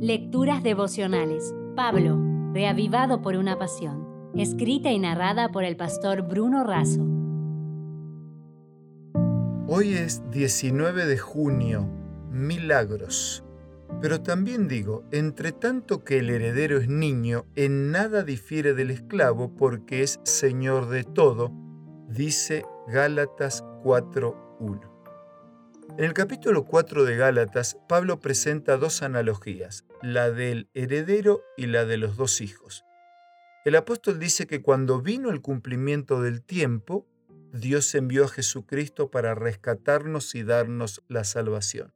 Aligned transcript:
Lecturas 0.00 0.62
devocionales. 0.62 1.54
Pablo, 1.74 2.20
reavivado 2.52 3.22
por 3.22 3.34
una 3.34 3.58
pasión. 3.58 4.06
Escrita 4.36 4.90
y 4.90 4.98
narrada 4.98 5.48
por 5.48 5.64
el 5.64 5.74
pastor 5.78 6.20
Bruno 6.20 6.64
Razo. 6.64 7.02
Hoy 9.66 9.94
es 9.94 10.22
19 10.30 11.06
de 11.06 11.16
junio, 11.16 11.88
milagros. 12.30 13.42
Pero 14.02 14.20
también 14.20 14.68
digo, 14.68 15.02
entre 15.12 15.52
tanto 15.52 16.04
que 16.04 16.18
el 16.18 16.28
heredero 16.28 16.76
es 16.76 16.88
niño, 16.88 17.46
en 17.54 17.90
nada 17.90 18.22
difiere 18.22 18.74
del 18.74 18.90
esclavo 18.90 19.54
porque 19.56 20.02
es 20.02 20.20
señor 20.24 20.90
de 20.90 21.04
todo, 21.04 21.52
dice 22.10 22.66
Gálatas 22.86 23.64
4.1. 23.82 24.95
En 25.94 26.04
el 26.04 26.12
capítulo 26.12 26.66
4 26.66 27.04
de 27.04 27.16
Gálatas, 27.16 27.78
Pablo 27.88 28.20
presenta 28.20 28.76
dos 28.76 29.02
analogías, 29.02 29.86
la 30.02 30.30
del 30.30 30.68
heredero 30.74 31.42
y 31.56 31.66
la 31.66 31.86
de 31.86 31.96
los 31.96 32.16
dos 32.16 32.42
hijos. 32.42 32.84
El 33.64 33.76
apóstol 33.76 34.18
dice 34.18 34.46
que 34.46 34.60
cuando 34.60 35.00
vino 35.00 35.30
el 35.30 35.40
cumplimiento 35.40 36.20
del 36.20 36.42
tiempo, 36.42 37.06
Dios 37.54 37.94
envió 37.94 38.26
a 38.26 38.28
Jesucristo 38.28 39.10
para 39.10 39.34
rescatarnos 39.34 40.34
y 40.34 40.42
darnos 40.42 41.02
la 41.08 41.24
salvación. 41.24 41.94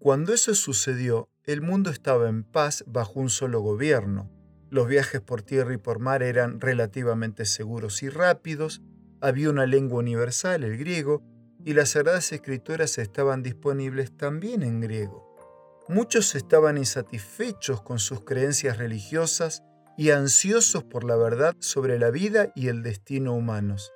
Cuando 0.00 0.34
eso 0.34 0.54
sucedió, 0.56 1.30
el 1.44 1.62
mundo 1.62 1.90
estaba 1.90 2.28
en 2.28 2.42
paz 2.42 2.82
bajo 2.88 3.20
un 3.20 3.30
solo 3.30 3.60
gobierno. 3.60 4.28
Los 4.70 4.88
viajes 4.88 5.20
por 5.20 5.42
tierra 5.42 5.72
y 5.72 5.78
por 5.78 6.00
mar 6.00 6.24
eran 6.24 6.60
relativamente 6.60 7.44
seguros 7.44 8.02
y 8.02 8.08
rápidos, 8.08 8.82
había 9.20 9.50
una 9.50 9.66
lengua 9.66 10.00
universal, 10.00 10.64
el 10.64 10.76
griego, 10.76 11.22
y 11.64 11.74
las 11.74 11.90
Sagradas 11.90 12.32
Escrituras 12.32 12.98
estaban 12.98 13.42
disponibles 13.42 14.16
también 14.16 14.62
en 14.62 14.80
griego. 14.80 15.26
Muchos 15.88 16.34
estaban 16.34 16.78
insatisfechos 16.78 17.82
con 17.82 17.98
sus 17.98 18.24
creencias 18.24 18.78
religiosas 18.78 19.62
y 19.96 20.10
ansiosos 20.10 20.84
por 20.84 21.04
la 21.04 21.16
verdad 21.16 21.56
sobre 21.60 21.98
la 21.98 22.10
vida 22.10 22.52
y 22.54 22.68
el 22.68 22.82
destino 22.82 23.34
humanos. 23.34 23.92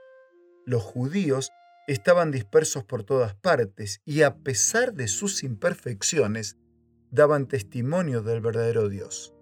Los 0.65 0.83
judíos 0.83 1.51
estaban 1.87 2.31
dispersos 2.31 2.85
por 2.85 3.05
todas 3.05 3.35
partes 3.35 4.01
y 4.05 4.23
a 4.23 4.37
pesar 4.37 4.95
de 4.95 5.09
sus 5.09 5.43
imperfecciones, 5.43 6.57
daban 7.11 7.47
testimonio 7.47 8.23
del 8.23 8.41
verdadero 8.41 8.89
Dios. 8.89 9.35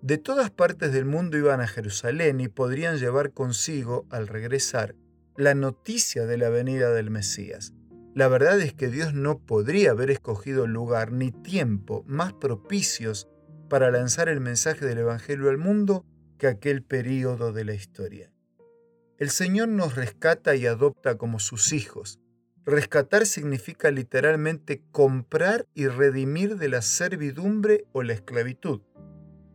De 0.00 0.16
todas 0.16 0.50
partes 0.50 0.92
del 0.92 1.04
mundo 1.04 1.36
iban 1.36 1.60
a 1.60 1.66
Jerusalén 1.66 2.40
y 2.40 2.48
podrían 2.48 2.98
llevar 2.98 3.32
consigo, 3.32 4.06
al 4.10 4.28
regresar, 4.28 4.94
la 5.36 5.54
noticia 5.54 6.26
de 6.26 6.36
la 6.36 6.48
venida 6.50 6.92
del 6.92 7.10
Mesías. 7.10 7.72
La 8.14 8.28
verdad 8.28 8.60
es 8.60 8.74
que 8.74 8.88
Dios 8.88 9.14
no 9.14 9.38
podría 9.38 9.92
haber 9.92 10.10
escogido 10.10 10.66
lugar 10.66 11.12
ni 11.12 11.30
tiempo 11.30 12.04
más 12.06 12.32
propicios 12.32 13.28
para 13.68 13.90
lanzar 13.90 14.28
el 14.28 14.40
mensaje 14.40 14.84
del 14.84 14.98
Evangelio 14.98 15.48
al 15.48 15.58
mundo 15.58 16.04
que 16.38 16.48
aquel 16.48 16.82
período 16.82 17.52
de 17.52 17.64
la 17.64 17.74
historia. 17.74 18.32
El 19.18 19.30
Señor 19.30 19.68
nos 19.68 19.94
rescata 19.94 20.56
y 20.56 20.66
adopta 20.66 21.16
como 21.18 21.38
sus 21.38 21.72
hijos. 21.72 22.18
Rescatar 22.64 23.26
significa 23.26 23.90
literalmente 23.90 24.82
comprar 24.90 25.66
y 25.74 25.86
redimir 25.86 26.56
de 26.56 26.68
la 26.68 26.82
servidumbre 26.82 27.84
o 27.92 28.02
la 28.02 28.14
esclavitud. 28.14 28.80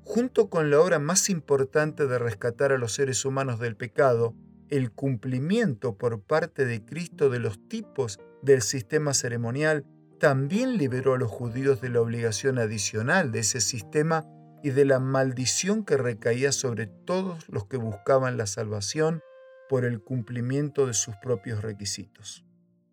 Junto 0.03 0.49
con 0.49 0.69
la 0.69 0.79
obra 0.79 0.99
más 0.99 1.29
importante 1.29 2.07
de 2.07 2.19
rescatar 2.19 2.71
a 2.71 2.77
los 2.77 2.93
seres 2.93 3.25
humanos 3.25 3.59
del 3.59 3.75
pecado, 3.75 4.35
el 4.69 4.91
cumplimiento 4.91 5.97
por 5.97 6.21
parte 6.21 6.65
de 6.65 6.83
Cristo 6.83 7.29
de 7.29 7.39
los 7.39 7.67
tipos 7.67 8.19
del 8.41 8.61
sistema 8.61 9.13
ceremonial 9.13 9.85
también 10.19 10.77
liberó 10.77 11.13
a 11.13 11.17
los 11.17 11.31
judíos 11.31 11.81
de 11.81 11.89
la 11.89 12.01
obligación 12.01 12.57
adicional 12.57 13.31
de 13.31 13.39
ese 13.39 13.61
sistema 13.61 14.25
y 14.63 14.71
de 14.71 14.85
la 14.85 14.99
maldición 14.99 15.83
que 15.83 15.97
recaía 15.97 16.51
sobre 16.51 16.87
todos 16.87 17.47
los 17.49 17.67
que 17.67 17.77
buscaban 17.77 18.37
la 18.37 18.47
salvación 18.47 19.21
por 19.69 19.85
el 19.85 20.01
cumplimiento 20.01 20.87
de 20.87 20.93
sus 20.93 21.15
propios 21.17 21.61
requisitos. 21.61 22.45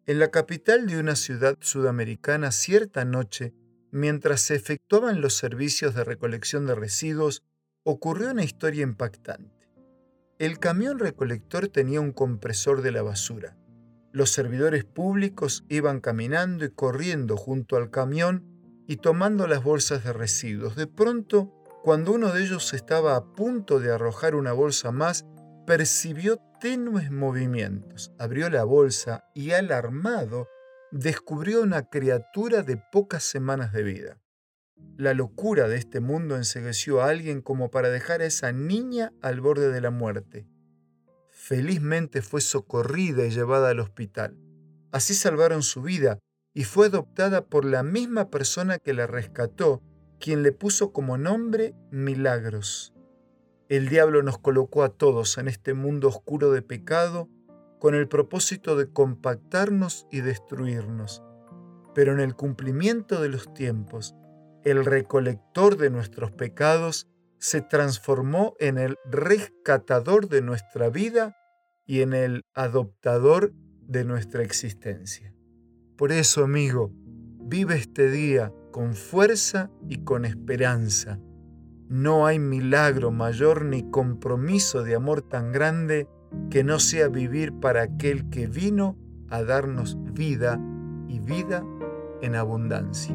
En 0.04 0.18
la 0.18 0.30
capital 0.30 0.86
de 0.86 0.98
una 0.98 1.14
ciudad 1.14 1.56
sudamericana 1.60 2.50
cierta 2.50 3.04
noche, 3.04 3.54
mientras 3.90 4.40
se 4.40 4.56
efectuaban 4.56 5.20
los 5.20 5.36
servicios 5.36 5.94
de 5.94 6.02
recolección 6.04 6.66
de 6.66 6.74
residuos, 6.74 7.44
ocurrió 7.84 8.30
una 8.30 8.44
historia 8.44 8.82
impactante. 8.82 9.51
El 10.38 10.58
camión 10.58 10.98
recolector 10.98 11.68
tenía 11.68 12.00
un 12.00 12.12
compresor 12.12 12.82
de 12.82 12.90
la 12.90 13.02
basura. 13.02 13.56
Los 14.12 14.30
servidores 14.30 14.84
públicos 14.84 15.64
iban 15.68 16.00
caminando 16.00 16.64
y 16.64 16.70
corriendo 16.70 17.36
junto 17.36 17.76
al 17.76 17.90
camión 17.90 18.44
y 18.86 18.96
tomando 18.96 19.46
las 19.46 19.62
bolsas 19.62 20.04
de 20.04 20.12
residuos. 20.12 20.76
De 20.76 20.86
pronto, 20.86 21.52
cuando 21.82 22.12
uno 22.12 22.32
de 22.32 22.42
ellos 22.42 22.74
estaba 22.74 23.16
a 23.16 23.32
punto 23.32 23.80
de 23.80 23.92
arrojar 23.92 24.34
una 24.34 24.52
bolsa 24.52 24.90
más, 24.90 25.26
percibió 25.66 26.38
tenues 26.60 27.10
movimientos. 27.10 28.12
Abrió 28.18 28.50
la 28.50 28.64
bolsa 28.64 29.24
y 29.34 29.52
alarmado 29.52 30.48
descubrió 30.92 31.62
una 31.62 31.88
criatura 31.88 32.62
de 32.62 32.76
pocas 32.76 33.24
semanas 33.24 33.72
de 33.72 33.82
vida. 33.82 34.21
La 35.02 35.14
locura 35.14 35.66
de 35.66 35.78
este 35.78 35.98
mundo 35.98 36.36
ensegueció 36.36 37.02
a 37.02 37.08
alguien 37.08 37.42
como 37.42 37.72
para 37.72 37.90
dejar 37.90 38.20
a 38.20 38.26
esa 38.26 38.52
niña 38.52 39.12
al 39.20 39.40
borde 39.40 39.72
de 39.72 39.80
la 39.80 39.90
muerte. 39.90 40.46
Felizmente 41.28 42.22
fue 42.22 42.40
socorrida 42.40 43.26
y 43.26 43.30
llevada 43.30 43.70
al 43.70 43.80
hospital. 43.80 44.38
Así 44.92 45.14
salvaron 45.14 45.64
su 45.64 45.82
vida 45.82 46.20
y 46.54 46.62
fue 46.62 46.86
adoptada 46.86 47.46
por 47.46 47.64
la 47.64 47.82
misma 47.82 48.30
persona 48.30 48.78
que 48.78 48.94
la 48.94 49.08
rescató, 49.08 49.82
quien 50.20 50.44
le 50.44 50.52
puso 50.52 50.92
como 50.92 51.18
nombre 51.18 51.74
Milagros. 51.90 52.94
El 53.68 53.88
diablo 53.88 54.22
nos 54.22 54.38
colocó 54.38 54.84
a 54.84 54.90
todos 54.90 55.36
en 55.36 55.48
este 55.48 55.74
mundo 55.74 56.06
oscuro 56.06 56.52
de 56.52 56.62
pecado 56.62 57.28
con 57.80 57.96
el 57.96 58.06
propósito 58.06 58.76
de 58.76 58.88
compactarnos 58.88 60.06
y 60.12 60.20
destruirnos. 60.20 61.24
Pero 61.92 62.12
en 62.12 62.20
el 62.20 62.36
cumplimiento 62.36 63.20
de 63.20 63.30
los 63.30 63.52
tiempos, 63.52 64.14
el 64.64 64.84
recolector 64.84 65.76
de 65.76 65.90
nuestros 65.90 66.32
pecados, 66.32 67.08
se 67.38 67.60
transformó 67.60 68.54
en 68.60 68.78
el 68.78 68.96
rescatador 69.04 70.28
de 70.28 70.42
nuestra 70.42 70.90
vida 70.90 71.36
y 71.84 72.02
en 72.02 72.12
el 72.12 72.44
adoptador 72.54 73.52
de 73.80 74.04
nuestra 74.04 74.42
existencia. 74.42 75.34
Por 75.96 76.12
eso, 76.12 76.44
amigo, 76.44 76.92
vive 77.40 77.74
este 77.74 78.10
día 78.10 78.52
con 78.70 78.94
fuerza 78.94 79.70
y 79.88 80.04
con 80.04 80.24
esperanza. 80.24 81.18
No 81.88 82.26
hay 82.26 82.38
milagro 82.38 83.10
mayor 83.10 83.64
ni 83.64 83.90
compromiso 83.90 84.82
de 84.82 84.94
amor 84.94 85.22
tan 85.22 85.52
grande 85.52 86.08
que 86.50 86.64
no 86.64 86.78
sea 86.78 87.08
vivir 87.08 87.52
para 87.60 87.82
aquel 87.82 88.30
que 88.30 88.46
vino 88.46 88.96
a 89.28 89.42
darnos 89.42 89.96
vida 90.14 90.58
y 91.08 91.18
vida 91.20 91.64
en 92.22 92.36
abundancia. 92.36 93.14